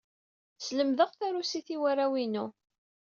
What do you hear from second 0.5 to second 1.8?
Slemdeɣ tarusit i